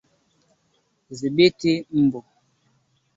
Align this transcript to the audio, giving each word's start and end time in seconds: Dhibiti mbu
Dhibiti 1.17 1.73
mbu 2.03 2.19